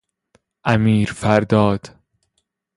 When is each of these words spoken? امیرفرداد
امیرفرداد 0.63 1.95